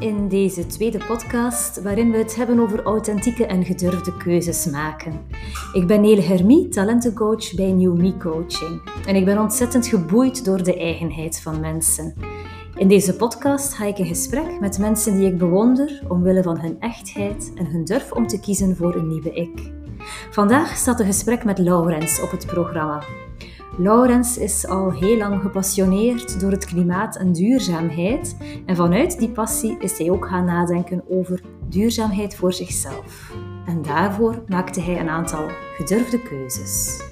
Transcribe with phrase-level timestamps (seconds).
[0.00, 5.20] in deze tweede podcast, waarin we het hebben over authentieke en gedurfde keuzes maken.
[5.72, 8.82] Ik ben Nele Hermie, talentencoach bij New Me Coaching.
[9.06, 12.14] En ik ben ontzettend geboeid door de eigenheid van mensen.
[12.76, 16.80] In deze podcast ga ik in gesprek met mensen die ik bewonder omwille van hun
[16.80, 19.72] echtheid en hun durf om te kiezen voor een nieuwe ik.
[20.30, 23.02] Vandaag staat een gesprek met Laurens op het programma.
[23.80, 28.36] Laurens is al heel lang gepassioneerd door het klimaat en duurzaamheid.
[28.66, 33.32] En vanuit die passie is hij ook gaan nadenken over duurzaamheid voor zichzelf.
[33.66, 37.02] En daarvoor maakte hij een aantal gedurfde keuzes.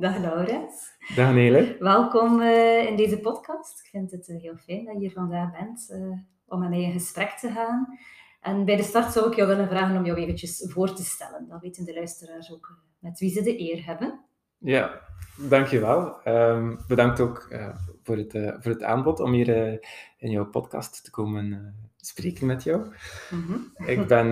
[0.00, 0.96] Dag Laurens.
[1.14, 1.76] Dag Nele.
[1.78, 3.80] Welkom uh, in deze podcast.
[3.80, 6.82] Ik vind het uh, heel fijn dat je hier vandaag bent uh, om met mij
[6.82, 7.98] in gesprek te gaan.
[8.42, 11.48] En bij de start zou ik jou willen vragen om jou eventjes voor te stellen.
[11.48, 14.20] Dan weten de luisteraars ook met wie ze de eer hebben.
[14.58, 15.00] Ja,
[15.36, 16.28] dankjewel.
[16.28, 19.78] Um, bedankt ook uh, voor, het, uh, voor het aanbod om hier uh,
[20.18, 22.92] in jouw podcast te komen spreken met jou.
[23.30, 23.72] Mm -hmm.
[23.94, 24.30] Ik ben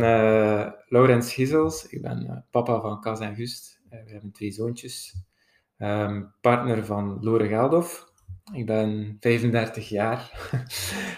[0.88, 3.80] Laurens Giesels, ik ben papa van Cas en Gust.
[3.88, 5.14] we hebben twee zoontjes.
[5.78, 8.12] Um, partner van Lore Geldof.
[8.52, 10.50] Ik ben 35 jaar.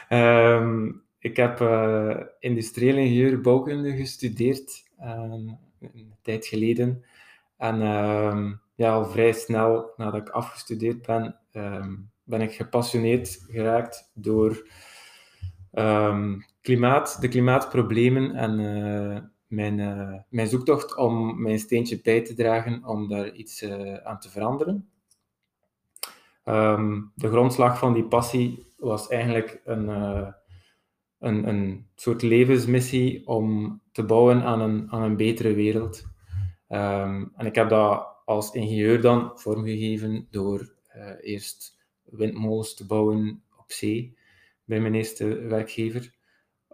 [0.09, 7.05] um, ik heb uh, industrieel ingenieur bouwkunde gestudeerd, um, een tijd geleden.
[7.57, 14.11] En um, ja, al vrij snel nadat ik afgestudeerd ben, um, ben ik gepassioneerd geraakt
[14.15, 14.69] door
[16.61, 22.85] klimaat, de klimaatproblemen en uh, mijn, uh, mijn zoektocht om mijn steentje bij te dragen
[22.85, 23.65] om daar iets
[24.03, 24.89] aan te veranderen.
[27.15, 29.89] de grondslag van die passie was eigenlijk een
[31.23, 36.05] een, een soort levensmissie om te bouwen aan een, aan een betere wereld.
[36.69, 43.43] Um, en ik heb dat als ingenieur dan vormgegeven door uh, eerst windmolens te bouwen
[43.57, 44.17] op zee
[44.65, 46.15] bij mijn eerste werkgever.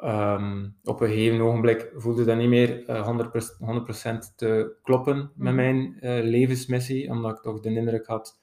[0.05, 5.55] Um, op een gegeven ogenblik voelde dat niet meer uh, 100%, 100% te kloppen met
[5.55, 5.55] mhm.
[5.55, 8.41] mijn uh, levensmissie, omdat ik toch de indruk had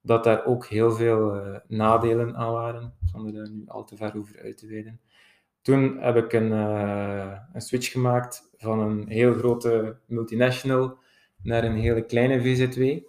[0.00, 4.40] dat daar ook heel veel nadelen aan waren, zonder er nu al te ver over
[4.42, 5.00] uit te wijden.
[5.64, 10.98] Toen heb ik een, uh, een switch gemaakt van een heel grote multinational
[11.42, 12.80] naar een hele kleine VZW.
[12.80, 13.02] Um,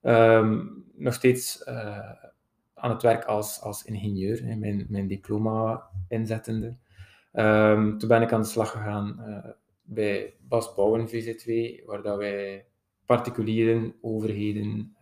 [0.00, 2.10] ehm, nog steeds uh,
[2.74, 6.76] aan het werk als, als ingenieur, hè, mijn, mijn diploma inzettende.
[7.32, 9.50] Um, toen ben ik aan de slag gegaan uh,
[9.82, 11.50] bij Bas Bouwen VZW,
[11.86, 12.66] waar dat wij
[13.06, 14.96] particulieren, overheden,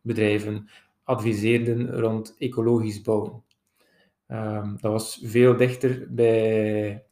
[0.00, 0.68] bedrijven
[1.04, 3.44] adviseerden rond ecologisch bouwen.
[4.28, 7.04] Um, dat was veel dichter bij,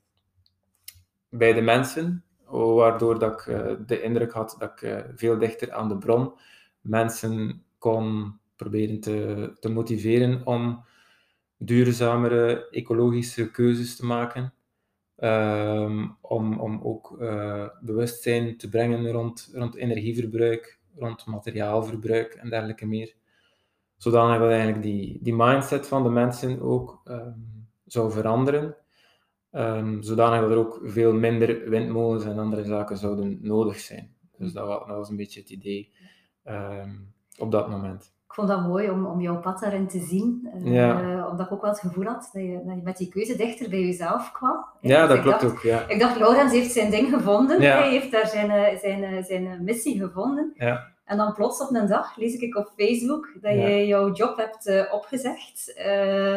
[1.29, 5.73] bij de mensen, waardoor dat ik uh, de indruk had dat ik uh, veel dichter
[5.73, 6.33] aan de bron
[6.81, 10.85] mensen kon proberen te, te motiveren om
[11.57, 14.53] duurzamere ecologische keuzes te maken.
[15.17, 22.87] Um, om, om ook uh, bewustzijn te brengen rond, rond energieverbruik, rond materiaalverbruik en dergelijke
[22.87, 23.15] meer
[24.05, 28.77] zodanig dat eigenlijk die, die mindset van de mensen ook um, zou veranderen.
[29.53, 34.15] Um, zodanig dat er ook veel minder windmolens en andere zaken zouden nodig zijn.
[34.39, 35.93] Dus dat was, dat was een beetje het idee
[36.45, 38.13] um, op dat moment.
[38.27, 40.49] Ik vond dat mooi om, om jouw pad daarin te zien.
[40.55, 41.29] Uh, ja.
[41.31, 43.71] Omdat ik ook wel het gevoel had dat je, dat je met die keuze dichter
[43.71, 44.65] bij jezelf kwam.
[44.81, 45.61] Ja, dat klopt ook.
[45.61, 45.89] Ja.
[45.89, 47.61] Ik dacht, Laurens heeft zijn ding gevonden.
[47.61, 47.79] Ja.
[47.79, 50.53] Hij heeft daar zijn, eh, zijn, zijn, zijn missie gevonden.
[50.55, 50.93] Ja.
[51.05, 54.67] En dan plots op een dag lees ik op Facebook dat je jouw job hebt
[54.67, 55.75] uh, opgezegd.
[55.79, 56.35] Uh,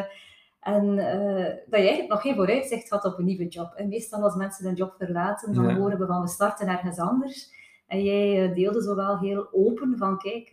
[0.59, 3.73] en uh, dat je eigenlijk nog geen vooruitzicht had op een nieuwe job.
[3.73, 7.55] En meestal als mensen een job verlaten, dan horen we van we starten ergens anders.
[7.87, 10.49] En jij deelde zo wel heel open van kijk,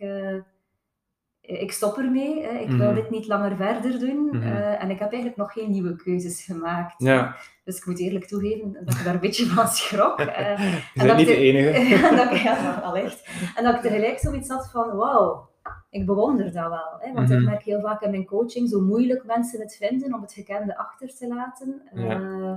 [1.47, 2.57] ik stop ermee, hè.
[2.57, 2.95] ik wil mhm.
[2.95, 4.25] dit niet langer verder doen.
[4.25, 4.43] Mhm.
[4.53, 6.93] en ik heb eigenlijk nog geen nieuwe keuzes gemaakt.
[6.97, 7.35] Ja.
[7.63, 10.19] Dus ik moet eerlijk toegeven dat ik daar een beetje van schrok.
[10.19, 10.27] Uh,
[10.93, 11.95] Je bent niet de enige.
[12.07, 13.27] en dat, ja, allicht.
[13.55, 15.49] En dat ik tegelijk zoiets had van, wauw,
[15.89, 16.97] ik bewonder dat wel.
[16.99, 17.13] Hè?
[17.13, 17.49] Want ik mhm.
[17.49, 21.15] merk heel vaak in mijn coaching zo moeilijk mensen het vinden om het gekende achter
[21.15, 21.81] te laten.
[21.93, 22.53] Uh,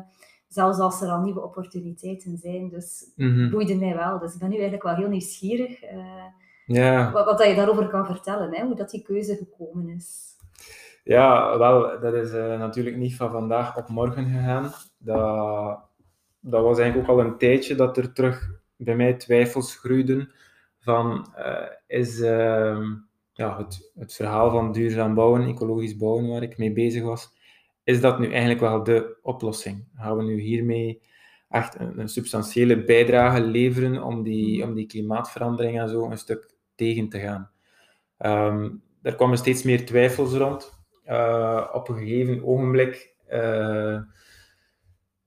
[0.49, 2.69] zelfs als er al nieuwe opportuniteiten zijn.
[2.69, 3.13] Dus
[3.51, 4.19] boeide mij wel.
[4.19, 6.25] Dus ik ben nu eigenlijk wel heel nieuwsgierig uh,
[6.69, 7.13] ja.
[7.13, 8.55] wat, wat dat je daarover kan vertellen.
[8.55, 8.65] Hè?
[8.65, 10.27] Hoe dat die keuze gekomen is.
[11.05, 14.73] Ja, wel, dat is uh, natuurlijk niet van vandaag op morgen gegaan.
[14.99, 15.81] Dat,
[16.41, 20.33] dat was eigenlijk ook al een tijdje dat er terug bij mij twijfels groeiden
[20.79, 22.81] van uh, is uh,
[23.33, 27.33] ja, het, het verhaal van duurzaam bouwen, ecologisch bouwen waar ik mee bezig was,
[27.85, 29.85] is dat nu eigenlijk wel de oplossing?
[29.95, 31.03] Gaan we nu hiermee
[31.49, 36.57] echt een, een substantiële bijdrage leveren om die, om die klimaatverandering en zo een stuk
[36.79, 37.51] tegen te gaan?
[38.19, 40.81] Um, daar kwamen steeds meer twijfels rond.
[41.73, 43.15] op een gegeven ogenblik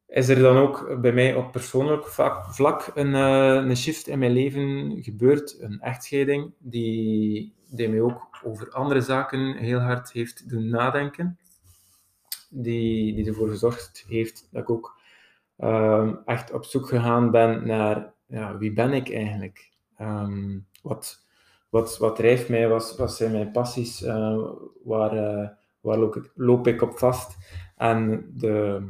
[0.07, 2.07] is er dan ook bij mij op persoonlijk
[2.51, 8.69] vlak een, een shift in mijn leven gebeurd, een echtscheiding, die, die mij ook over
[8.71, 11.39] andere zaken heel hard heeft doen nadenken.
[12.49, 14.99] Die, die ervoor gezorgd heeft dat ik ook
[15.57, 19.71] ehm, echt op zoek gegaan ben naar ja, wie ben ik eigenlijk?
[20.01, 21.25] Um, wat,
[21.71, 22.67] wat, wat drijft mij?
[22.67, 24.01] Wat, wat zijn mijn passies?
[24.01, 24.43] Uh,
[24.83, 27.37] waar, uh, waar loop, ik, loop ik op vast?
[27.75, 28.81] En de,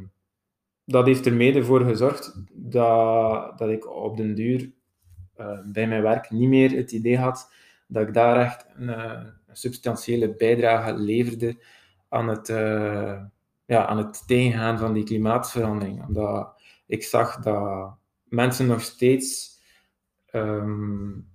[0.84, 4.72] dat heeft er mede voor gezorgd dat, dat ik op den duur
[5.40, 7.52] uh, bij mijn werk niet meer het idee had
[7.86, 11.62] dat ik daar echt een, een substantiële bijdrage leverde
[12.08, 12.48] aan het,
[13.66, 16.06] ja, aan het tegengaan van die klimaatverandering.
[16.06, 17.94] Omdat ik zag dat
[18.24, 19.60] mensen nog steeds
[20.32, 21.31] um,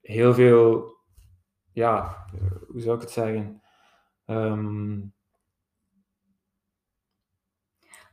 [0.00, 0.96] heel veel,
[1.72, 2.24] ja,
[2.68, 3.62] hoe zou ik het zeggen?
[4.26, 5.14] Um,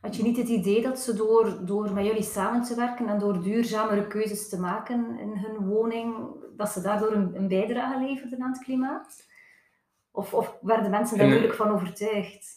[0.00, 3.18] had je niet het idee dat ze door, door met jullie samen te werken en
[3.18, 6.16] door duurzamere keuzes te maken in hun woning,
[6.56, 9.26] dat ze daardoor een, een bijdrage leverden aan het klimaat?
[10.10, 12.56] Of, of werden mensen daar moeilijk van overtuigd?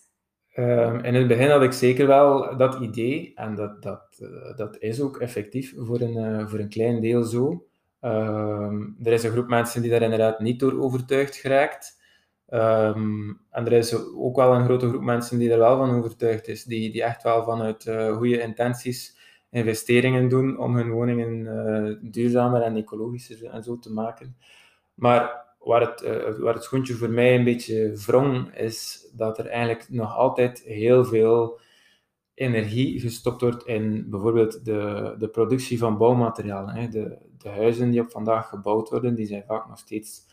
[0.55, 4.77] Um, in het begin had ik zeker wel dat idee, en dat, dat, uh, dat
[4.77, 7.65] is ook effectief voor een, uh, voor een klein deel zo.
[8.01, 12.01] Um, er is een groep mensen die daar inderdaad niet door overtuigd geraakt.
[12.49, 16.47] Um, en er is ook wel een grote groep mensen die er wel van overtuigd
[16.47, 19.17] is, die, die echt wel vanuit uh, goede intenties
[19.49, 24.37] investeringen doen om hun woningen duurzamer en ecologischer en zo te maken.
[24.93, 29.47] Maar waar het, uh, waar het schoentje voor mij een beetje wrong, is dat er
[29.47, 31.59] eigenlijk nog altijd heel veel
[32.33, 36.75] energie gestopt wordt in bijvoorbeeld de, de productie van bouwmaterialen.
[36.75, 36.87] Hè.
[36.87, 40.25] De, de huizen die op vandaag gebouwd worden, die zijn vaak nog steeds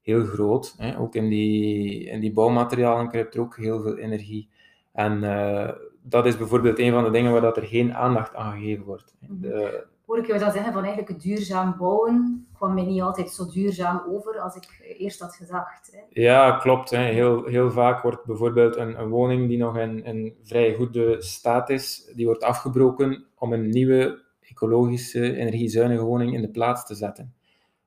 [0.00, 0.74] heel groot.
[0.76, 0.98] Hè.
[0.98, 4.48] Ook in die, in die bouwmaterialen kruipt er ook heel veel energie.
[4.92, 5.70] En uh,
[6.02, 9.14] dat is bijvoorbeeld een van de dingen waar dat er geen aandacht aan gegeven wordt.
[9.20, 13.30] De, hoor ik jou dat zeggen van eigenlijk het duurzaam bouwen kwam mij niet altijd
[13.30, 15.90] zo duurzaam over als ik eerst had gedacht.
[15.92, 16.22] Hè.
[16.22, 16.90] Ja, klopt.
[16.90, 17.02] Hè.
[17.02, 21.70] Heel, heel vaak wordt bijvoorbeeld een, een woning die nog in, in vrij goede staat
[21.70, 27.34] is, die wordt afgebroken om een nieuwe ecologische, energiezuinige woning in de plaats te zetten.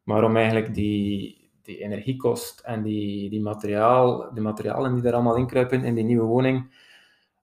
[0.04, 5.38] Maar om eigenlijk die, die energiekost en die, die materiaal, de materialen die daar allemaal
[5.38, 6.82] inkruipen in die nieuwe woning,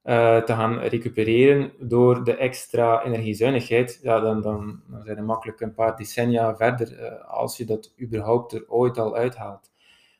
[0.05, 5.61] uh, te gaan recupereren door de extra energiezuinigheid, ja, dan, dan, dan zijn we makkelijk
[5.61, 9.70] een paar decennia verder uh, als je dat überhaupt er ooit al uithaalt.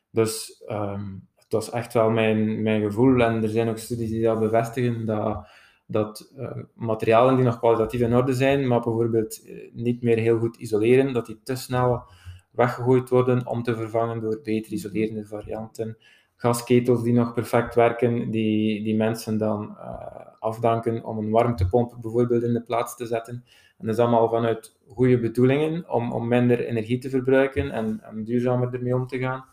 [0.09, 4.23] Dus um, het was echt wel mijn, mijn gevoel, en er zijn ook studies die
[4.23, 5.47] dat bevestigen, dat,
[5.91, 10.55] dat uh, materialen die nog kwalitatief in orde zijn, maar bijvoorbeeld niet meer heel goed
[10.55, 12.03] isoleren, dat die te snel
[12.51, 15.97] weggegooid worden om te vervangen door beter isolerende varianten
[16.41, 19.95] gasketels die nog perfect werken, die, die mensen dan uh,
[20.39, 23.43] afdanken om een warmtepomp bijvoorbeeld in de plaats te zetten.
[23.77, 28.23] En dat is allemaal vanuit goede bedoelingen om, om minder energie te verbruiken en, en
[28.23, 29.45] duurzamer ermee om te gaan.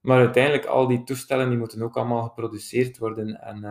[0.00, 3.40] Maar uiteindelijk, al die toestellen die moeten ook allemaal geproduceerd worden.
[3.40, 3.64] En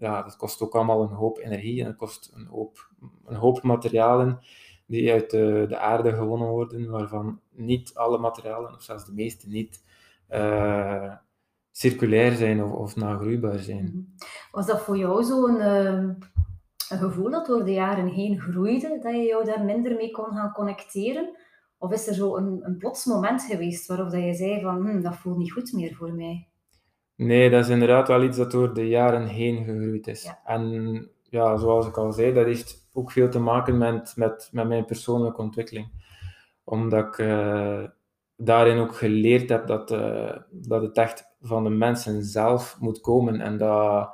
[0.00, 2.90] ja, dat kost ook allemaal een hoop energie en het kost een hoop,
[3.24, 4.38] een hoop materialen
[4.86, 9.48] die uit de, de aarde gewonnen worden, waarvan niet alle materialen, of zelfs de meeste
[9.48, 9.84] niet,
[10.30, 11.14] uh,
[11.70, 13.84] circulair zijn of, of nagroeibaar zijn.
[13.84, 14.26] Mhm.
[14.50, 16.08] Was dat voor jou zo'n uh,
[16.98, 20.52] gevoel dat door de jaren heen groeide, dat je jou daar minder mee kon gaan
[20.52, 21.36] connecteren?
[21.78, 25.00] Of is er zo een, een plots moment geweest waarop dat je zei van, hm,
[25.00, 26.49] dat voelt niet goed meer voor mij?
[27.20, 30.34] Nee, dat is inderdaad wel iets dat door de jaren heen gegroeid is.
[30.44, 34.68] En ja, zoals ik al zei, dat heeft ook veel te maken met, met, met
[34.68, 35.88] mijn persoonlijke ontwikkeling.
[36.64, 37.82] Omdat ik uh,
[38.36, 43.40] daarin ook geleerd heb dat, uh, dat het echt van de mensen zelf moet komen.
[43.40, 44.10] En dat,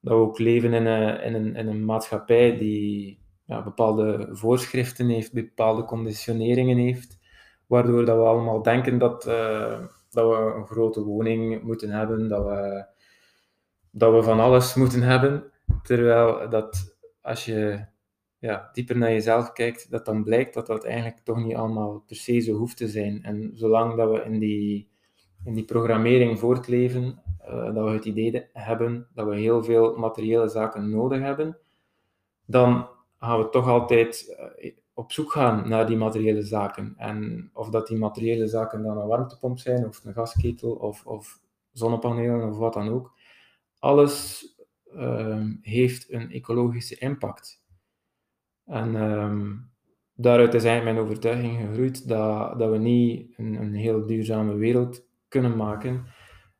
[0.00, 5.08] dat we ook leven in een, in een, in een maatschappij die ja, bepaalde voorschriften
[5.08, 7.18] heeft, bepaalde conditioneringen heeft,
[7.66, 9.78] waardoor dat we allemaal denken dat, uh,
[10.14, 12.86] dat we een grote woning moeten hebben, dat we,
[13.90, 15.44] dat we van alles moeten hebben.
[15.82, 17.84] Terwijl dat als je
[18.38, 22.16] ja, dieper naar jezelf kijkt, dat dan blijkt dat dat eigenlijk toch niet allemaal per
[22.16, 23.22] se zo hoeft te zijn.
[23.22, 24.92] En zolang dat we in die
[25.44, 30.48] in die programmering voortleven, uh, dat we het idee hebben dat we heel veel materiële
[30.48, 31.58] zaken nodig hebben,
[32.44, 36.94] dan gaan we toch altijd uh, op zoek gaan naar die materiële zaken.
[36.96, 41.40] En of dat die materiële zaken dan een warmtepomp zijn, of een gasketel, of, of
[41.72, 43.12] zonnepanelen, of wat dan ook.
[43.78, 44.46] Alles
[44.92, 47.62] uh, heeft een ecologische impact.
[48.64, 49.70] En um,
[50.14, 55.06] daaruit is eigenlijk mijn overtuiging gegroeid dat, dat we niet een, een heel duurzame wereld
[55.28, 56.04] kunnen maken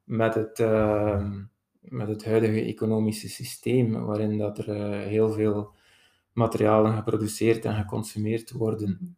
[0.05, 1.43] met het, ehm,
[1.81, 5.75] met het huidige economische systeem, waarin dat er eh, heel veel
[6.35, 9.17] materialen geproduceerd en geconsumeerd worden.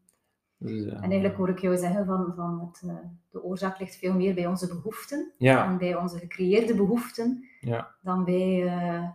[0.59, 2.97] Dus, en eigenlijk hoor ik jou zeggen van, van het, uh,
[3.31, 5.65] de oorzaak ligt veel meer bij onze behoeften ja.
[5.65, 7.95] en bij onze gecreëerde behoeften ja.
[8.03, 9.09] dan bij uh,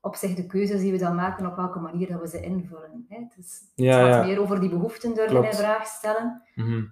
[0.00, 3.06] op zich de keuzes die we dan maken op welke manier dat we ze invullen.
[3.08, 3.16] Hè.
[3.16, 6.42] Het, is, ja, gaat meer over die behoeften durven in vraag stellen.
[6.54, 6.84] Mhm.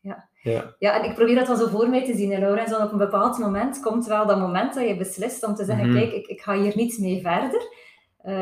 [0.00, 0.28] Ja.
[0.42, 0.74] Ja.
[0.78, 2.70] ja, en ik probeer dat dan zo voor mij te zien, Laurens.
[2.70, 5.88] Dan op een bepaald moment komt wel dat moment dat je beslist om te zeggen,
[5.88, 5.98] Mhm.
[5.98, 7.62] kijk, ik, ik ga hier niet mee verder.
[8.26, 8.32] Uh,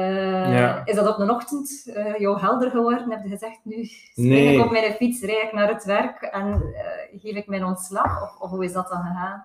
[0.52, 0.83] Ja.
[0.85, 3.11] Is dat op een ochtend uh, jou helder geworden?
[3.11, 4.56] Heb je gezegd, nu spring Nee.
[4.56, 8.23] ik op mijn fiets, rijd ik naar het werk en uh, geef ik mijn ontslag?
[8.23, 9.45] Of, of hoe is dat dan gegaan?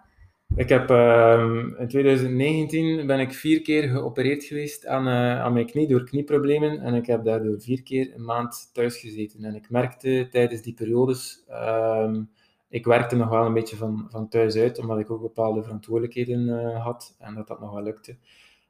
[0.55, 5.65] Ik heb ehm, in 2019 ben ik vier keer geopereerd geweest aan, eh, aan mijn
[5.65, 9.43] knie door knieproblemen en ik heb daardoor vier keer een maand thuis gezeten.
[9.43, 12.23] En ik merkte tijdens die periodes, ehm,
[12.69, 16.59] ik werkte nog wel een beetje van, van thuis uit, omdat ik ook bepaalde verantwoordelijkheden
[16.59, 18.15] eh, had en dat dat nog wel lukte.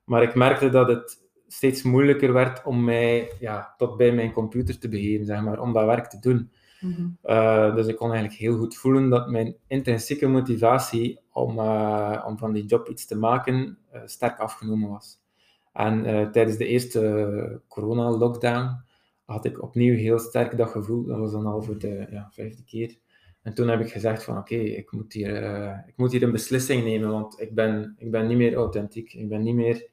[0.03, 1.20] Maar ik merkte dat het
[1.51, 5.73] steeds moeilijker werd om mij ja, tot bij mijn computer te begeven, zeg maar, om
[5.73, 6.51] dat werk te doen.
[6.79, 7.17] Mm-hmm.
[7.23, 12.37] Uh, dus ik kon eigenlijk heel goed voelen dat mijn intrinsieke motivatie om, uh, om
[12.37, 15.19] van die job iets te maken uh, sterk afgenomen was.
[15.73, 18.83] En tijdens de eerste corona-lockdown
[19.25, 21.05] had ik opnieuw heel sterk dat gevoel.
[21.05, 22.95] Dat was dan al voor de ja, vijfde keer.
[23.41, 25.35] En toen heb ik gezegd van oké, okay, ik, moet hier,
[25.87, 29.13] ik moet hier een beslissing nemen, want ik ben, ik ben niet meer authentiek.
[29.13, 29.89] Ik ben niet meer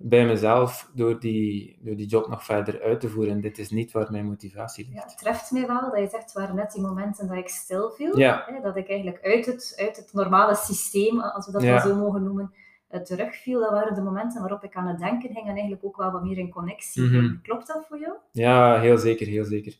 [0.00, 3.40] bij mezelf door die, door die job nog verder uit te voeren.
[3.40, 4.96] Dit is niet waar mijn motivatie ligt.
[4.96, 7.48] Ja, het treft mij wel dat je zegt, het waren net die momenten dat ik
[7.48, 8.18] stil viel.
[8.18, 8.44] Ja.
[8.46, 11.80] Hè, dat ik eigenlijk uit het, uit het normale systeem, als we dat Ja.
[11.80, 12.52] zo mogen noemen,
[12.90, 13.60] uh, terugviel.
[13.60, 16.22] Dat waren de momenten waarop ik aan het denken ging en eigenlijk ook wel wat
[16.22, 17.36] meer in connectie Mhm.
[17.42, 18.12] Klopt dat voor jou?
[18.32, 19.76] Ja, heel zeker, heel zeker.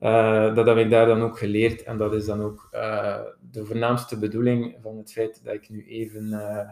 [0.00, 3.16] Uh, dat heb ik daar dan ook geleerd en dat is dan ook uh,
[3.50, 6.68] de voornaamste bedoeling van het feit dat ik nu even uh,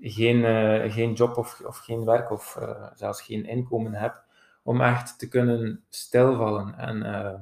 [0.00, 4.22] geen, uh, geen job of, of geen werk of uh, zelfs geen inkomen heb,
[4.62, 7.34] om echt te kunnen stilvallen en uh,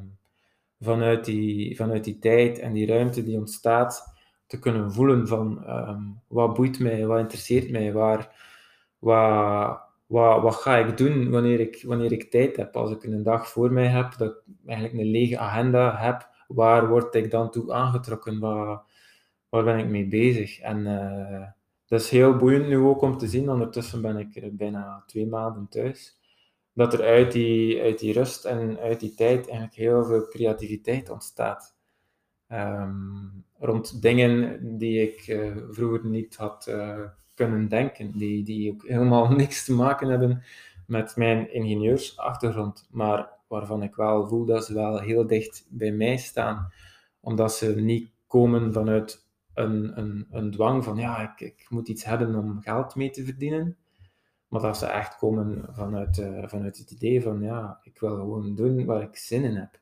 [0.80, 4.14] vanuit, die, vanuit die tijd en die ruimte die ontstaat,
[4.46, 8.34] te kunnen voelen van um, wat boeit mij, wat interesseert mij, waar,
[8.98, 12.76] wat, wat, wat ga ik doen wanneer ik, wanneer ik tijd heb.
[12.76, 16.88] Als ik een dag voor mij heb, dat ik eigenlijk een lege agenda heb, waar
[16.88, 18.80] word ik dan toe aangetrokken, waar,
[19.48, 20.60] waar ben ik mee bezig?
[20.60, 21.46] En uh,
[21.86, 23.50] dat is heel boeiend nu ook om te zien.
[23.50, 26.18] Ondertussen ben ik bijna twee maanden thuis.
[26.72, 31.10] Dat er uit die, uit die rust en uit die tijd eigenlijk heel veel creativiteit
[31.10, 31.76] ontstaat.
[32.52, 37.00] Um, rond dingen die ik uh, vroeger niet had uh,
[37.34, 38.12] kunnen denken.
[38.18, 40.42] Die, die ook helemaal niks te maken hebben
[40.86, 42.88] met mijn ingenieursachtergrond.
[42.90, 46.72] Maar waarvan ik wel voel dat ze wel heel dicht bij mij staan.
[47.20, 49.25] Omdat ze niet komen vanuit
[49.56, 53.24] een, een, een dwang van ja, ik, ik moet iets hebben om geld mee te
[53.24, 53.76] verdienen.
[54.48, 58.54] Maar dat ze echt komen vanuit, uh, vanuit het idee van ja, ik wil gewoon
[58.54, 59.80] doen waar ik zin in heb.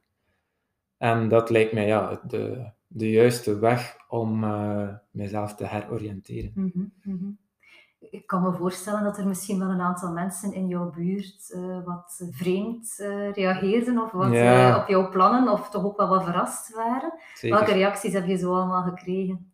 [0.96, 6.52] En dat lijkt mij ja, de, de juiste weg om uh, mezelf te heroriënteren.
[6.54, 7.38] Mm -hmm, mm -hmm.
[8.10, 11.84] Ik kan me voorstellen dat er misschien wel een aantal mensen in jouw buurt uh,
[11.84, 14.78] wat vreemd uh, reageerden of wat Ja.
[14.78, 17.12] op jouw plannen of toch ook wel wat verrast waren.
[17.34, 17.58] Zeker.
[17.58, 19.52] Welke reacties heb je zo allemaal gekregen?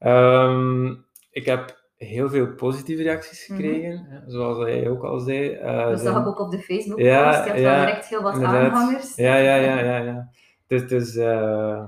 [0.00, 3.60] Um, ik heb heel veel positieve reacties Mhm.
[3.60, 4.30] gekregen, mm -hmm.
[4.30, 5.50] zoals jij ook al zei.
[5.54, 7.46] Uh, dat zag ik ook op de Facebook Ja.
[7.54, 8.72] Je ja, wel direct heel wat inderdaad.
[8.72, 9.14] aanhangers.
[9.16, 9.96] Ja, ja, ja, ja.
[9.98, 10.30] ja.
[10.66, 11.84] Dus, dus uh,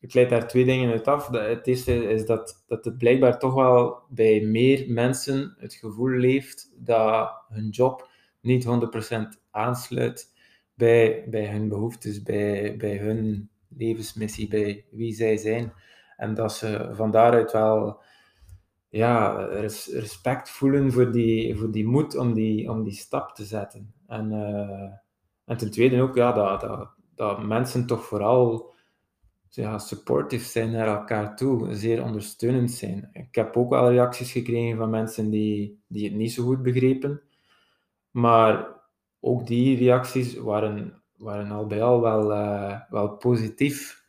[0.00, 1.28] ik leid daar twee dingen uit af.
[1.28, 6.70] Het eerste is dat, dat het blijkbaar toch wel bij meer mensen het gevoel leeft
[6.76, 8.08] dat hun job
[8.40, 8.68] niet 100%
[9.50, 10.32] aansluit
[10.74, 15.72] bij, bij hun behoeftes, bij, bij hun levensmissie, bij wie zij zijn.
[16.20, 18.00] En dat ze van daaruit wel
[18.88, 23.44] ja, res- respect voelen voor die, voor die moed om die, om die stap te
[23.44, 23.94] zetten.
[24.06, 24.92] En, eh,
[25.44, 28.74] en ten tweede ook ja, dat, dat, dat mensen toch vooral
[29.48, 33.10] ja, supportive zijn naar elkaar toe, zeer ondersteunend zijn.
[33.12, 37.20] Ik heb ook wel reacties gekregen van mensen die, die het niet zo goed begrepen,
[38.10, 38.66] maar
[39.20, 43.99] ook die reacties waren, waren al bij al wel, eh, wel positief.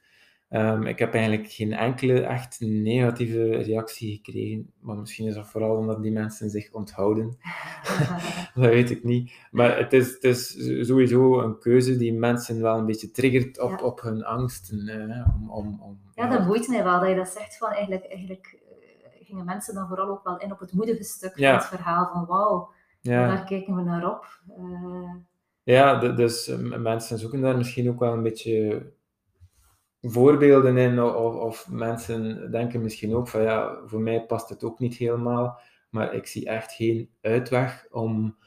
[0.51, 5.75] Ehm, ik heb eigenlijk geen enkele echt negatieve reactie gekregen, maar misschien is dat vooral
[5.75, 7.37] omdat die mensen zich onthouden.
[8.55, 9.31] dat weet ik niet.
[9.51, 10.49] Maar het is, het is
[10.87, 13.77] sowieso een keuze die mensen wel een beetje triggert op, Ja.
[13.85, 14.87] op hun angsten.
[14.87, 17.57] eh, om, om, om, Ja, dat boeit mij wel dat je dat zegt.
[17.57, 21.37] Van eigenlijk, eigenlijk eh, gingen mensen dan vooral ook wel in op het moedige stuk
[21.37, 21.49] Ja.
[21.51, 22.09] van het verhaal.
[22.13, 22.69] Van wauw,
[23.01, 23.27] ja.
[23.27, 24.25] daar kijken we naar op.
[24.57, 25.13] Eh,
[25.63, 28.85] Ja, dus mensen zoeken daar misschien ook wel een beetje
[30.01, 34.79] voorbeelden in, of, of mensen denken misschien ook van ja, voor mij past het ook
[34.79, 38.37] niet helemaal, maar ik zie echt geen uitweg om,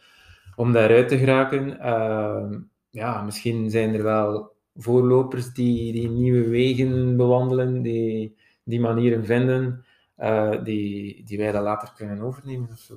[0.56, 1.80] om daaruit te geraken.
[1.80, 9.24] Ehm, ja, misschien zijn er wel voorlopers die, die nieuwe wegen bewandelen, die die manieren
[9.24, 9.84] vinden,
[10.18, 12.94] uh, die, die wij dan later kunnen overnemen of zo.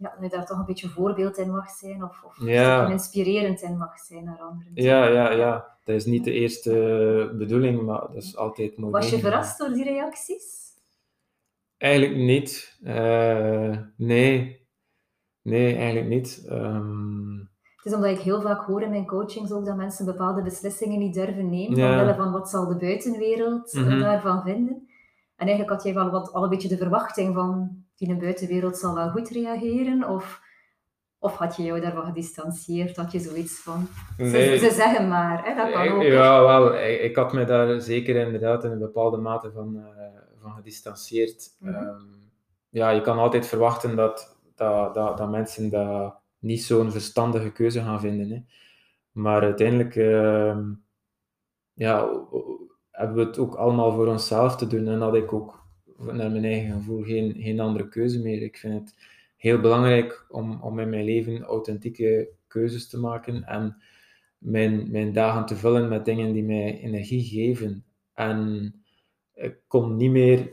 [0.00, 2.88] Ja, dat je daar toch een beetje voorbeeld in mag zijn, of, of ja.
[2.88, 4.72] inspirerend in mag zijn naar anderen.
[4.74, 5.78] Ja, ja, ja.
[5.84, 8.92] Dat is niet de eerste bedoeling, maar dat is altijd mooi.
[8.92, 10.68] Was je verrast door die reacties?
[11.76, 12.78] Eigenlijk niet.
[12.82, 14.68] Uh, nee.
[15.42, 16.46] Nee, eigenlijk niet.
[16.50, 17.50] Um...
[17.76, 20.98] Het is omdat ik heel vaak hoor in mijn coachings ook dat mensen bepaalde beslissingen
[20.98, 21.90] niet durven nemen, ja.
[21.90, 24.88] omwille van wat zal de buitenwereld mm daarvan vinden.
[25.36, 28.76] En eigenlijk had jij wel wat, al een beetje de verwachting van die de buitenwereld
[28.76, 30.42] zal wel goed reageren, of,
[31.18, 32.96] of had je jou daarvan gedistanceerd?
[32.96, 33.88] Had je zoiets van,
[34.18, 34.58] nee.
[34.58, 36.02] ze, zeggen maar, hè, dat kan ook.
[36.02, 39.84] Ja, wel, ik, ik, had me daar zeker inderdaad in een bepaalde mate van, uh,
[40.38, 41.56] van gedistanceerd.
[41.58, 42.30] Mm -hmm.
[42.70, 47.80] ja, je kan altijd verwachten dat, dat, dat, dat mensen dat niet zo'n verstandige keuze
[47.80, 48.30] gaan vinden.
[48.30, 48.42] Hè.
[49.12, 50.58] Maar uiteindelijk uh,
[51.72, 52.08] ja,
[52.90, 54.88] hebben we het ook allemaal voor onszelf te doen.
[54.88, 55.59] En had ik ook
[56.00, 58.42] naar mijn eigen gevoel geen, geen andere keuze meer.
[58.42, 58.94] Ik vind het
[59.36, 63.76] heel belangrijk om, om in mijn leven authentieke keuzes te maken en
[64.38, 67.84] mijn, mijn dagen te vullen met dingen die mij energie geven.
[68.14, 68.72] En
[69.34, 70.50] ik kon niet meer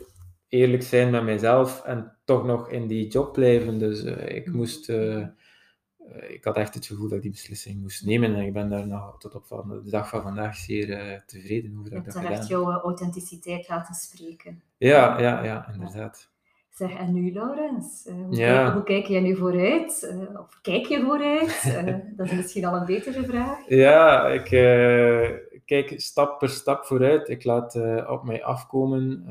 [0.48, 3.80] eerlijk zijn met mezelf en toch nog in die job blijven.
[3.80, 7.82] Dus uh, ik moest uh, eh, ik had echt het gevoel dat ik die beslissing
[7.82, 8.36] moest nemen.
[8.36, 9.48] En ik ben daar nog tot op
[9.84, 11.92] de dag van vandaag zeer uh, tevreden over.
[11.92, 14.62] Dat je hebt echt jouw authenticiteit laten spreken.
[14.78, 16.30] Ja, ja, ja, inderdaad.
[16.70, 18.06] Zeg, en nu, Laurens?
[18.06, 18.64] Uh, hoe, ja.
[18.64, 20.10] kijk, hoe, kijk jij nu vooruit?
[20.14, 21.78] Uh, of kijk je vooruit?
[22.18, 23.70] dat is misschien al een betere vraag.
[23.70, 24.44] Ja, ik
[25.66, 27.30] kijk stap per stap vooruit.
[27.30, 27.76] Ik laat
[28.08, 29.26] op mij afkomen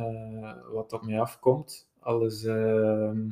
[0.73, 1.89] wat op mij afkomt.
[2.01, 3.29] Alles ehm,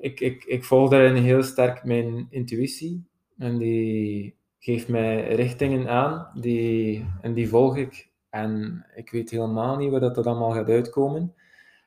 [0.00, 3.04] ik, ik, ik volg daarin heel sterk mijn intuïtie.
[3.38, 8.09] En die geeft mij richtingen aan, die, en die volg ik.
[8.30, 11.34] En ik weet helemaal niet waar dat, allemaal gaat uitkomen.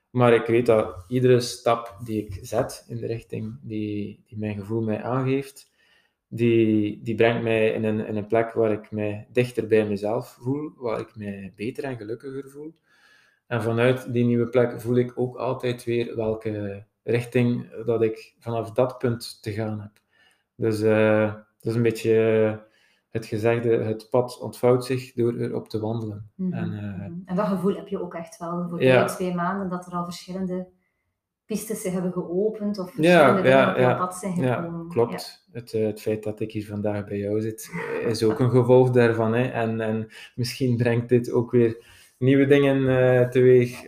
[0.10, 4.56] Maar ik weet dat iedere stap die ik zet in de richting die, die mijn
[4.56, 5.72] gevoel mij aangeeft,
[6.28, 10.38] die, die brengt mij in een, in een plek waar ik mij dichter bij mezelf
[10.42, 12.74] voel, waar ik mij beter en gelukkiger voel.
[13.48, 18.72] En vanuit die nieuwe plek voel ik ook altijd weer welke richting dat ik vanaf
[18.72, 19.92] dat punt te gaan heb.
[20.56, 22.72] Dus uh, dat is een beetje
[23.14, 26.32] het gezegde, het pad ontvouwt zich door erop te wandelen.
[26.36, 26.82] Mhm, en, uh,
[27.26, 29.06] en, dat gevoel heb je ook echt wel voor ja.
[29.06, 30.68] twee maanden, dat er al verschillende
[31.46, 34.84] pistes zich hebben geopend of verschillende ja, dingen ja, op pad zijn gekomen.
[34.84, 35.48] Ja, klopt.
[35.52, 37.72] Het, uh, het feit dat ik hier vandaag bij jou zit,
[38.08, 39.34] is ook een gevolg daarvan.
[39.34, 39.44] Hè.
[39.44, 41.86] En, en misschien brengt dit ook weer
[42.18, 43.82] nieuwe dingen uh, teweeg.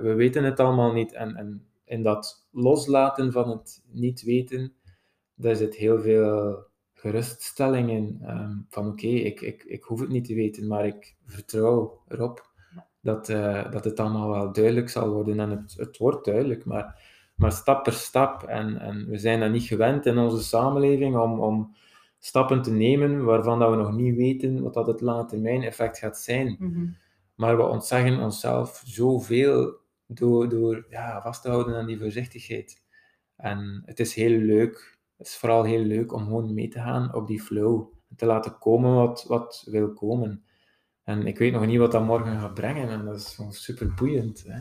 [0.00, 1.12] we weten het allemaal niet.
[1.12, 4.74] En, en in dat loslaten van het niet weten,
[5.34, 6.68] daar zit heel veel
[7.00, 8.18] geruststelling in.
[8.22, 12.48] Ehm, van oké, ik, ik, ik hoef het niet te weten, maar ik vertrouw erop
[13.00, 15.40] dat, uh, dat het allemaal wel duidelijk zal worden.
[15.40, 17.02] En het, het wordt duidelijk, maar,
[17.34, 18.42] maar stap per stap.
[18.42, 21.74] En, en we zijn dat niet gewend in onze samenleving om, om
[22.18, 25.98] stappen te nemen waarvan dat we nog niet weten wat dat het lange termijn effect
[25.98, 26.56] gaat zijn.
[26.58, 26.86] Mhm.
[27.34, 32.82] Maar we ontzeggen onszelf zoveel door, door ja, vast te houden aan die voorzichtigheid.
[33.36, 37.14] En het is heel leuk, het is vooral heel leuk om gewoon mee te gaan
[37.14, 37.82] op die flow.
[38.16, 40.44] Te laten komen wat, wat wil komen.
[41.04, 42.88] En ik weet nog niet wat dat morgen gaat brengen.
[42.88, 44.44] En dat is gewoon super boeiend.
[44.46, 44.58] Hè.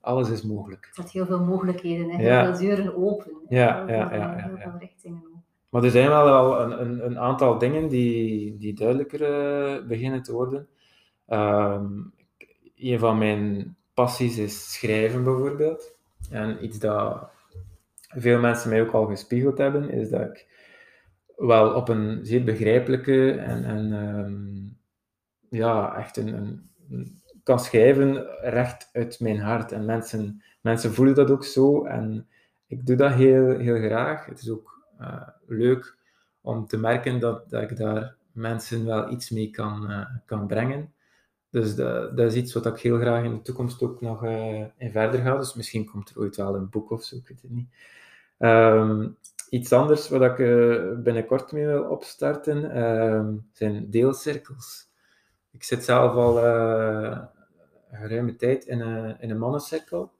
[0.00, 0.84] Alles is mogelijk.
[0.86, 2.10] Er zijn heel veel mogelijkheden.
[2.10, 2.16] Hè.
[2.16, 3.32] Heel veel deuren open.
[3.48, 5.44] Ja, ja, ja, ja, Heel veel richtingen open.
[5.68, 10.32] Maar er zijn wel een, een, een aantal dingen die, die duidelijker uh, beginnen te
[10.32, 10.68] worden.
[11.26, 12.12] Um,
[12.76, 15.96] een van mijn passies is schrijven bijvoorbeeld.
[16.30, 17.30] En iets dat
[18.08, 20.46] veel mensen mij ook al gespiegeld hebben, is dat ik
[21.36, 26.34] wel op een zeer begrijpelijke en, en ehm, ja, echt een,
[26.90, 29.72] een, kan schrijven recht uit mijn hart.
[29.72, 31.84] En mensen, mensen voelen dat ook zo.
[31.84, 32.26] En
[32.66, 34.26] ik doe dat heel, heel graag.
[34.26, 35.96] Het is ook uh, leuk
[36.40, 40.92] om te merken dat, dat ik daar mensen wel iets mee kan, uh, kan brengen.
[41.50, 44.64] Dus dat, dat, is iets wat ik heel graag in de toekomst ook nog uh,
[44.76, 45.36] in verder ga.
[45.36, 47.68] Dus misschien komt er ooit wel een boek of zo, ik weet het niet.
[48.38, 49.16] Um,
[49.50, 54.90] iets anders wat ik uh, binnenkort mee wil opstarten um, zijn deelcirkels.
[55.50, 57.24] Ik zit zelf al uh,
[57.90, 60.12] geruime tijd in een, in een mannencirkel.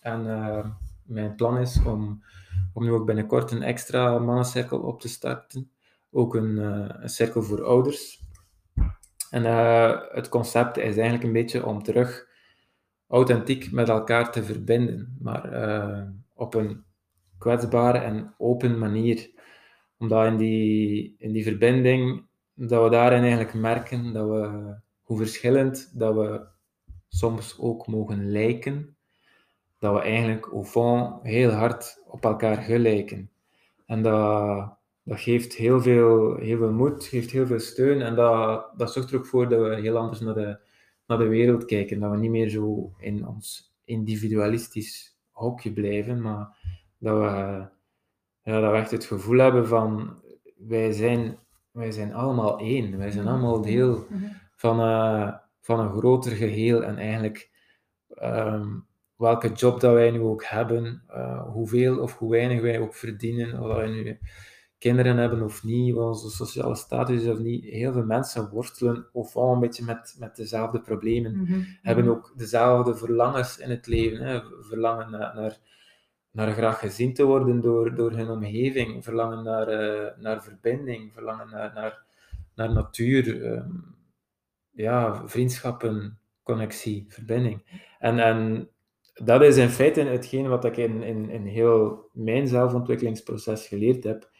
[0.00, 2.24] En mijn plan is om,
[2.72, 5.70] om nu ook binnenkort een extra mannencirkel op te starten.
[6.10, 6.56] Ook een,
[7.02, 8.24] een cirkel voor ouders
[9.30, 9.44] En
[10.14, 12.28] het concept is eigenlijk een beetje om terug
[13.08, 15.50] authentiek met elkaar te verbinden, maar
[16.34, 16.85] op een
[17.46, 19.30] kwetsbare en open manier.
[19.98, 25.98] Omdat in die, in die verbinding, dat we daarin eigenlijk merken dat we, hoe verschillend
[25.98, 26.46] dat we
[27.08, 28.96] soms ook mogen lijken,
[29.78, 33.30] dat we eigenlijk au fond heel hard op elkaar gelijken.
[33.86, 38.70] En dat, dat geeft heel veel, heel veel moed, geeft heel veel steun en dat,
[38.76, 40.58] dat zorgt er ook voor dat we heel anders naar de,
[41.06, 42.00] naar de wereld kijken.
[42.00, 46.56] Dat we niet meer zo in ons individualistisch hokje blijven, maar
[46.98, 47.66] dat we,
[48.42, 50.20] ja, dat we echt het gevoel hebben van
[50.56, 51.38] wij zijn,
[51.70, 52.98] wij zijn allemaal één.
[52.98, 54.24] Wij zijn allemaal deel mhm.
[54.56, 57.50] van, uh, van een groter geheel en eigenlijk
[58.22, 62.94] um, welke job dat wij nu ook hebben, uh, hoeveel of hoe weinig wij ook
[62.94, 64.18] verdienen, of wij nu
[64.78, 67.64] kinderen hebben of niet, wat onze sociale status is of niet.
[67.64, 71.36] Heel veel mensen worstelen of al een beetje met, met dezelfde problemen.
[71.36, 72.12] Mhm, hebben mhm.
[72.12, 74.26] ook dezelfde verlangens in het leven.
[74.26, 74.40] Hè.
[74.60, 75.58] Verlangen naar, naar,
[76.36, 79.04] naar, graag gezien te worden door, door hun omgeving.
[79.04, 81.12] Verlangen naar, uh, naar verbinding.
[81.12, 82.02] Verlangen naar, naar,
[82.54, 83.44] naar natuur.
[83.52, 83.94] Um,
[84.70, 87.84] ja, vriendschappen, connectie, verbinding.
[87.98, 88.68] En, en
[89.14, 94.30] dat is in feite hetgeen wat ik in, in, in heel mijn zelfontwikkelingsproces geleerd heb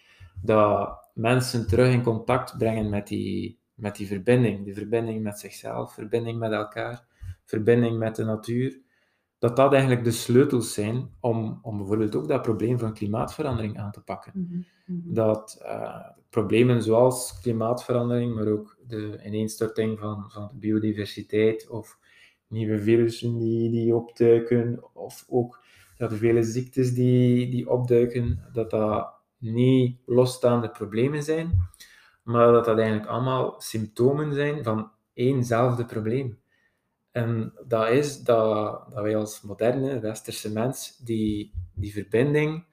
[0.43, 4.65] dat mensen terug in contact brengen met die, met die verbinding.
[4.65, 7.07] Die verbinding met zichzelf, verbinding met elkaar,
[7.45, 8.81] verbinding met de natuur.
[9.39, 13.93] Dat dat eigenlijk de sleutels zijn om, om bijvoorbeeld ook dat probleem van klimaatverandering aan
[13.93, 14.33] te pakken.
[14.35, 15.15] Mhm, mhm.
[15.15, 21.99] Dat uh, problemen zoals klimaatverandering, maar ook de ineenstorting van, van de biodiversiteit of
[22.49, 25.61] nieuwe virussen die, die opduiken, of ook
[25.99, 31.69] ja, de vele ziektes die, die opduiken, dat dat niet losstaande problemen zijn,
[32.23, 36.39] maar dat dat eigenlijk allemaal symptomen zijn van éénzelfde probleem.
[37.17, 42.65] En dat is dat, dat wij als moderne westerse mens die, die verbinding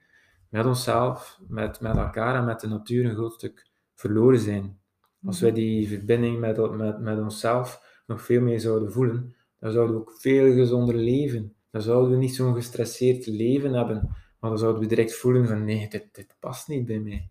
[0.48, 4.78] met onszelf, met, met elkaar en met de natuur een groot stuk verloren zijn.
[5.24, 9.94] Als wij die verbinding met, met, met onszelf nog veel meer zouden voelen, dan zouden
[9.94, 11.54] we ook veel gezonder leven.
[11.70, 14.08] Dan zouden we niet zo'n gestresseerd leven hebben.
[14.40, 17.30] Maar dan zouden we direct voelen van nee, dit, dit past niet bij mij.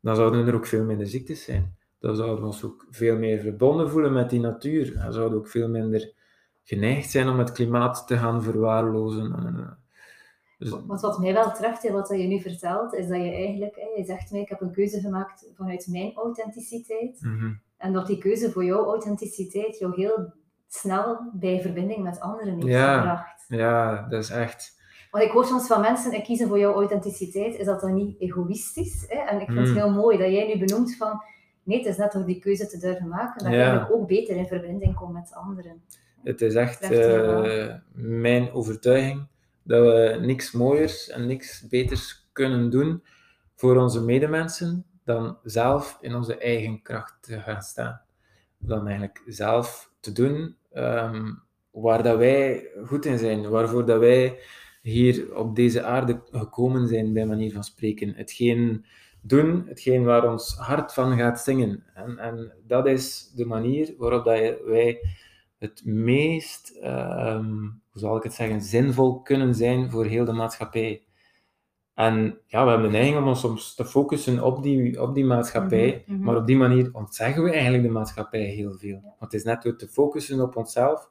[0.00, 1.76] Dan zouden er ook veel minder ziektes zijn.
[1.98, 4.94] Dan zouden we ons ook veel meer verbonden voelen met die natuur.
[4.94, 6.16] Dan zouden we ook veel minder
[6.68, 9.32] geneigd zijn om het klimaat te gaan verwaarlozen.
[9.34, 9.70] Eh,
[10.58, 10.70] dus...
[10.86, 14.30] Want wat mij wel treft, wat je nu vertelt, is dat je eigenlijk, je zegt
[14.30, 17.20] mij, ik heb een keuze gemaakt vanuit mijn authenticiteit.
[17.20, 17.52] Mhm.
[17.76, 20.32] En dat die keuze voor jouw authenticiteit jou heel
[20.68, 23.44] snel bij verbinding met anderen heeft ja, gebracht.
[23.48, 24.76] Ja, dat is echt
[25.10, 28.20] want ik hoor soms van mensen, ik kiezen voor jouw authenticiteit, is dat dan niet
[28.20, 29.04] egoïstisch?
[29.08, 29.18] Hè?
[29.18, 29.76] En ik vind het hmm.
[29.76, 31.22] heel mooi dat jij nu benoemt van,
[31.62, 33.82] nee, het is net door die keuze te durven maken, dat ja.
[33.82, 35.82] ik ook beter in verbinding kom met anderen.
[36.22, 39.26] Het is echt uh, mijn overtuiging
[39.62, 43.02] dat we niks mooiers en niks beters kunnen doen
[43.54, 48.00] voor onze medemensen dan zelf in onze eigen kracht te gaan staan.
[48.58, 54.38] Dan eigenlijk zelf te doen um, waar dat wij goed in zijn, waarvoor dat wij
[54.82, 58.14] hier op deze aarde gekomen zijn, bij manier van spreken.
[58.14, 58.84] Hetgeen
[59.20, 61.84] doen, hetgeen waar ons hart van gaat zingen.
[61.94, 65.00] En, en dat is de manier waarop dat wij
[65.58, 67.54] het meest, ehm,
[67.90, 71.02] hoe zal ik het zeggen, zinvol kunnen zijn voor heel de maatschappij.
[71.94, 75.24] En ja, we hebben de neiging om ons soms te focussen op die, op die
[75.24, 76.24] maatschappij, mhm, mhm.
[76.24, 79.00] maar op die manier ontzeggen we eigenlijk de maatschappij heel veel.
[79.02, 81.10] Want het is net door te focussen op onszelf,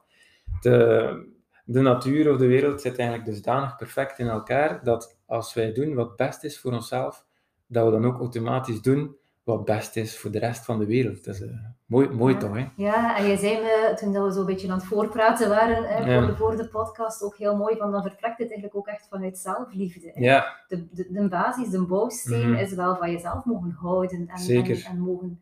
[0.60, 1.26] te,
[1.64, 5.94] de natuur of de wereld zit eigenlijk dusdanig perfect in elkaar dat als wij doen
[5.94, 7.26] wat best is voor onszelf,
[7.66, 9.16] dat we dan ook automatisch doen
[9.48, 11.24] wat best is voor de rest van de wereld.
[11.24, 11.50] Dat is uh,
[11.86, 12.40] mooi, mooi ja.
[12.40, 12.68] toch, hè?
[12.76, 16.18] Ja, en jij zei me, toen we zo een beetje aan het voorpraten waren hè,
[16.18, 19.06] voor, de, voor de podcast, ook heel mooi, van dan vertrekt het eigenlijk ook echt
[19.08, 20.10] vanuit zelfliefde.
[20.14, 20.20] Hè?
[20.20, 20.64] Ja.
[20.68, 22.58] De, de, de basis, de bouwsteen mhm.
[22.58, 25.40] is wel van jezelf mogen houden en, en, en, mogen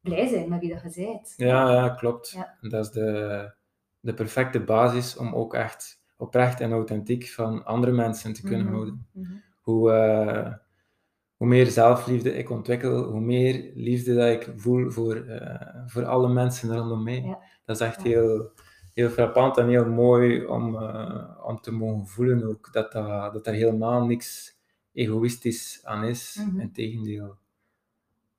[0.00, 1.34] blij zijn met wie dat je bent.
[1.36, 2.38] Ja, ja klopt.
[2.60, 3.56] Dat is de
[4.00, 8.74] de perfecte basis om ook echt oprecht en authentiek van andere mensen te kunnen mhm.
[8.74, 9.06] houden.
[9.12, 9.32] Mhm.
[9.60, 10.54] Hoe, uh,
[11.38, 15.54] hoe meer zelfliefde ik ontwikkel, hoe meer liefde dat ik voel voor, uh,
[15.86, 17.38] voor alle mensen rondom mij.
[17.64, 18.50] Dat is echt heel,
[18.94, 23.46] heel frappant en heel mooi om, uh, om te mogen voelen ook dat, dat, dat
[23.46, 24.56] er helemaal niks
[24.92, 26.38] egoïstisch aan is.
[26.40, 26.60] Mm -hmm.
[26.60, 27.36] Integendeel.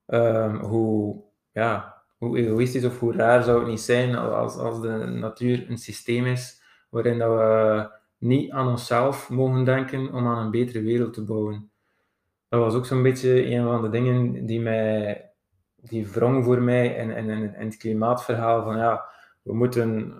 [0.07, 4.89] Um, hoe, ja, hoe egoïstisch of hoe raar zou het niet zijn als, als de
[4.97, 10.51] natuur een systeem is waarin dat we niet aan onszelf mogen denken om aan een
[10.51, 11.68] betere wereld te bouwen.
[12.49, 15.23] Dat was ook zo'n beetje een van de dingen die mij
[15.75, 19.05] die wrong voor mij in, in, in, in het klimaatverhaal van ja,
[19.41, 20.13] we moeten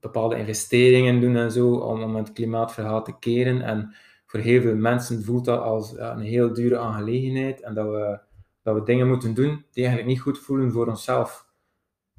[0.00, 3.62] bepaalde investeringen doen en zo om, om het klimaatverhaal te keren.
[3.62, 3.94] En
[4.26, 8.20] voor heel veel mensen voelt dat als ja, een heel dure aangelegenheid en dat we,
[8.62, 11.46] dat we dingen moeten doen die eigenlijk niet goed voelen voor onszelf,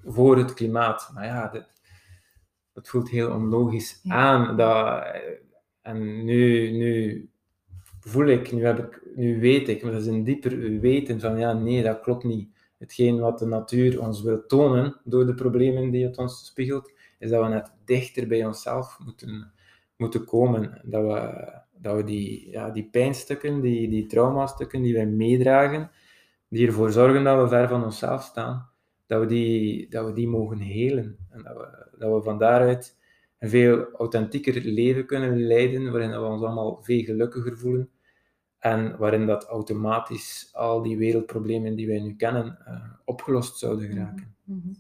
[0.04, 1.12] voor het klimaat.
[1.14, 1.68] Maar ja, dat,
[2.74, 4.58] dat voelt heel onlogisch aan.
[4.58, 5.04] Dat,
[5.82, 7.30] en nu, nu
[8.00, 11.38] voel ik, nu, heb ik, nu weet ik, maar dat is een dieper weten van
[11.38, 12.50] ja, nee, dat klopt niet.
[12.78, 17.30] Hetgeen wat de natuur ons wil tonen door de problemen die het ons spiegelt, is
[17.30, 19.52] dat we net dichter bij onszelf moeten,
[19.98, 20.82] moeten komen.
[20.84, 25.92] Dat we, dat we die, ja, die pijnstukken, die, die traumastukken die wij meedragen,
[26.48, 28.70] die ervoor zorgen dat we ver van onszelf staan,
[29.06, 31.18] dat we die, dat we die mogen helen.
[31.30, 32.98] En dat we, dat we van daaruit
[33.40, 37.90] een veel authentieker leven kunnen leiden, waarin we ons allemaal veel gelukkiger voelen.
[38.60, 44.36] En waarin dat automatisch al die wereldproblemen die wij nu kennen, uh, opgelost zouden geraken.
[44.44, 44.76] Mm -hmm.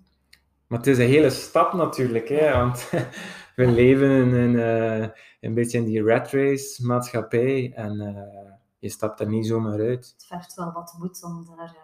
[0.67, 2.89] Maar het is een hele stap natuurlijk, hè, want
[3.55, 5.07] we leven in, in uh,
[5.39, 10.13] een beetje in die rat race maatschappij en uh, je stapt er niet zomaar uit.
[10.17, 11.75] Het vergt wel wat moed om daar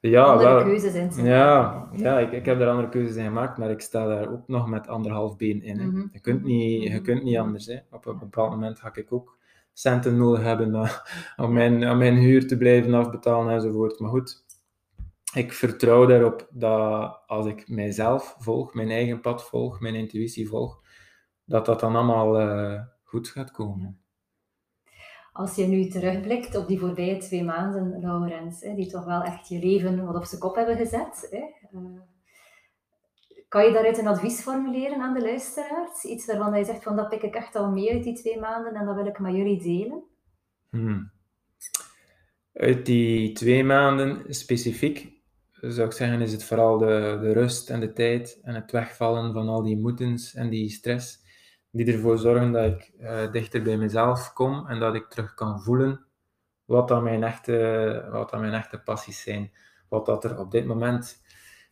[0.00, 1.22] ja, andere wel, keuzes in te.
[1.22, 4.48] Ja, ja ik, ik heb er andere keuzes in gemaakt, maar ik sta daar ook
[4.48, 5.76] nog met anderhalf been in.
[5.76, 6.08] Mm -hmm.
[6.12, 7.66] Je kunt niet, je kunt niet anders.
[7.66, 7.78] Hè.
[7.90, 9.38] Op een bepaald moment ga ik ook
[9.72, 10.74] centen nodig hebben
[11.36, 14.00] om mijn, om mijn huur te blijven afbetalen enzovoort.
[14.00, 14.44] Maar goed,
[15.34, 20.80] ik vertrouw daarop dat als ik mijzelf volg, mijn eigen pad volg, mijn intuïtie volg,
[21.44, 24.00] dat dat dan allemaal uh, goed gaat komen.
[25.32, 29.58] Als je nu terugblikt op die voorbije twee maanden, Laurens, die toch wel echt je
[29.58, 31.42] leven wat op zijn kop hebben gezet, hè?
[31.78, 32.00] Uh,
[33.48, 36.04] kan je daaruit een advies formuleren aan de luisteraars?
[36.04, 38.74] Iets waarvan je zegt van dat pik ik echt al mee uit die twee maanden
[38.74, 40.02] en dat wil ik met jullie delen?
[40.70, 41.10] Hmm.
[42.52, 45.20] Uit die twee maanden specifiek
[45.60, 49.32] zou ik zeggen, is het vooral de, de rust en de tijd en het wegvallen
[49.32, 51.22] van al die moetens en die stress,
[51.70, 55.60] die ervoor zorgen dat ik uh, dichter bij mezelf kom en dat ik terug kan
[55.60, 56.04] voelen
[56.64, 59.52] wat dan mijn echte, wat dan mijn echte passies zijn.
[59.88, 61.22] Wat dat er op dit moment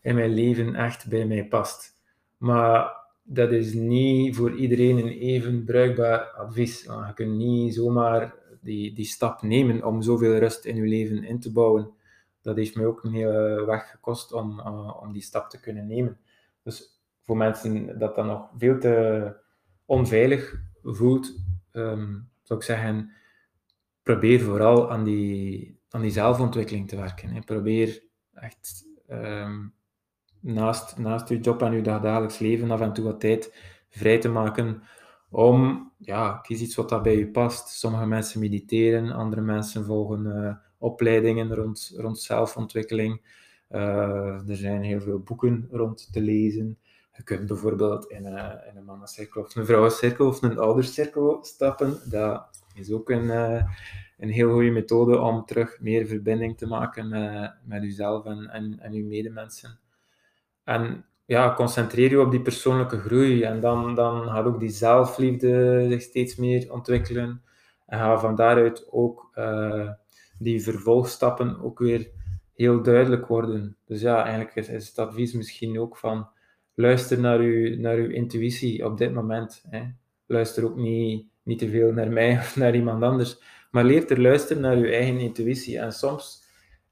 [0.01, 1.99] in mijn leven echt bij mij past.
[2.37, 6.83] Maar dat is niet voor iedereen een even bruikbaar advies.
[6.83, 11.41] Je kunt niet zomaar die, die stap nemen om zoveel rust in je leven in
[11.41, 11.97] te bouwen
[12.49, 15.87] dat heeft mij ook een hele weg gekost om, uh, om die stap te kunnen
[15.87, 16.19] nemen.
[16.63, 19.35] Dus voor mensen dat dan nog veel te
[19.89, 21.35] onveilig voelt,
[21.73, 23.13] um, zou ik zeggen,
[24.03, 27.31] probeer vooral aan die, aan die zelfontwikkeling te werken.
[27.31, 27.41] Hè.
[27.41, 28.03] Probeer
[28.35, 29.75] echt um,
[30.41, 33.55] naast, naast je job en je dagelijks leven af en toe wat tijd
[33.89, 34.83] vrij te maken
[35.31, 37.69] om, ja, kies iets wat dat bij je past.
[37.69, 43.37] Sommige mensen mediteren, andere mensen volgen uh, opleidingen rond, rond zelfontwikkeling.
[43.71, 46.79] Uh, er zijn heel veel boeken rond te lezen.
[47.19, 51.99] Je kunt bijvoorbeeld in een, in een mannencirkel of een vrouwencirkel of een oudercirkel stappen.
[52.11, 53.63] Dat is ook een, uh,
[54.19, 58.79] een heel goede methode om terug meer verbinding te maken met, met jezelf en, en,
[58.81, 59.79] en je medemensen.
[60.65, 65.87] En ja, concentreer je op die persoonlijke groei en dan, dan gaat ook die zelfliefde
[65.89, 67.43] zich steeds meer ontwikkelen.
[67.87, 69.91] En ga van daaruit ook uh,
[70.39, 72.11] die vervolgstappen ook weer
[72.55, 73.77] heel duidelijk worden.
[73.85, 76.29] Dus ja, eigenlijk is, is het advies misschien ook van
[76.79, 79.65] luister naar uw, naar uw intuïtie op dit moment.
[79.71, 79.83] Hè.
[80.27, 84.21] Luister ook niet, niet te veel naar mij of naar iemand anders, maar leer te
[84.21, 85.79] luisteren naar uw eigen intuïtie.
[85.79, 86.43] En soms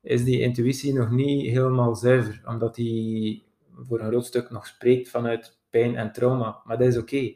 [0.03, 3.45] is die intuïtie nog niet helemaal zuiver, omdat die
[3.75, 6.61] voor een groot stuk nog spreekt vanuit pijn en trauma.
[6.65, 7.17] Maar dat is oké.
[7.17, 7.35] Uh,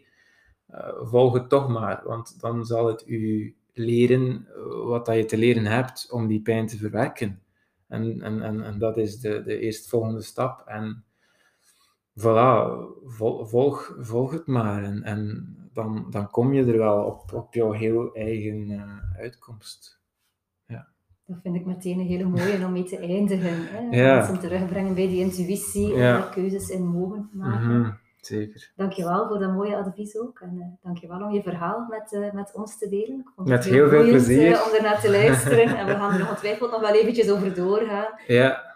[1.03, 5.39] volg het toch maar, want dan zal het u leren eh, wat dat je te
[5.39, 7.43] leren hebt om die pijn te verwerken.
[7.89, 10.63] En, en, en, en dat is de, de eerstvolgende stap.
[10.67, 11.05] En
[12.21, 12.71] voilà,
[13.45, 14.85] volg, volg het maar.
[14.85, 18.83] En, en dan, dan kom je er wel op, op jouw heel eigen uh,
[19.19, 20.01] uitkomst.
[20.67, 20.89] Ja.
[21.27, 23.67] Dat vind ik meteen een hele mooie om mee te eindigen.
[23.67, 23.89] Hè?
[23.97, 24.15] Ja.
[24.15, 27.69] Mensen terugbrengen bij die intuïtie en daar keuzes in mogen maken.
[27.69, 27.99] Mm -hmm.
[28.21, 28.73] Zeker.
[28.77, 30.41] Dankjewel voor dat mooie advies ook.
[30.41, 33.33] En uh, dankjewel om je verhaal met, uh, met ons te delen.
[33.37, 34.51] Met heel, veel plezier.
[34.51, 35.77] Uh, om ernaar te luisteren.
[35.79, 38.13] en we gaan er ongetwijfeld nog wel eventjes over doorgaan.
[38.27, 38.75] Ja,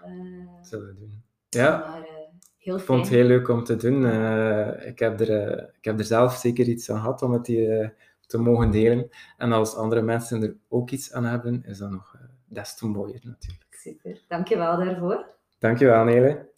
[0.57, 1.23] dat zullen we doen.
[1.49, 2.04] Ja, maar,
[2.65, 3.97] heel ik vond het heel leuk om te doen.
[4.87, 7.95] ik, heb er, ik heb er zelf zeker iets aan gehad om het hier
[8.27, 9.09] te mogen delen.
[9.37, 12.17] En als andere mensen er ook iets aan hebben, is dat nog
[12.49, 13.65] des te mooier natuurlijk.
[13.71, 15.27] Super, dankjewel daarvoor.
[15.59, 16.53] Dankjewel Nele.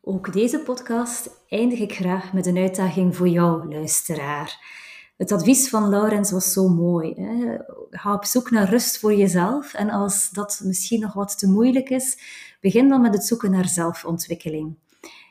[0.00, 4.76] Ook deze podcast eindig ik graag met een uitdaging voor jou, luisteraar.
[5.16, 7.14] Het advies van Laurens was zo mooi.
[7.14, 7.56] Hè?
[7.90, 9.74] Ga op zoek naar rust voor jezelf.
[9.74, 12.18] En als dat misschien nog wat te moeilijk is,
[12.60, 14.76] begin dan met het zoeken naar zelfontwikkeling.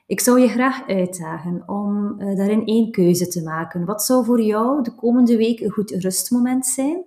[0.06, 3.86] Ik zou je graag uitdagen om uh, daarin één keuze te maken.
[3.86, 7.06] Wat zou voor jou de komende week een goed rustmoment zijn?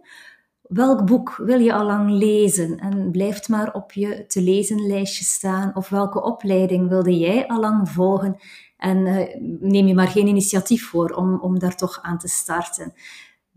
[0.62, 5.24] Welk boek wil je al lang lezen en blijft maar op je te lezen lijstje
[5.24, 5.76] staan?
[5.76, 8.36] Of welke opleiding wilde jij al lang volgen
[8.76, 9.26] en uh,
[9.60, 12.92] neem je maar geen initiatief voor om, om daar toch aan te starten?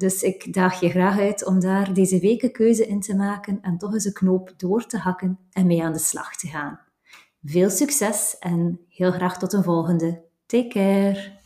[0.03, 3.59] Dus ik daag je graag uit om daar deze week een keuze in te maken
[3.61, 6.79] en toch eens een knoop door te hakken en mee aan de slag te gaan.
[7.43, 10.21] Veel succes en heel graag tot een volgende.
[10.45, 11.42] Take care!